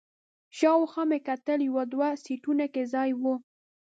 [0.57, 3.23] شاوخوا مې وکتل، یو دوه سیټونو کې ځای و.